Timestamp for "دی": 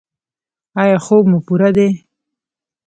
1.75-1.89